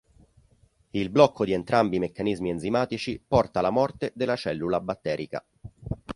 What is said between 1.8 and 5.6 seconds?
i meccanismi enzimatici porta alla morte della cellula batterica.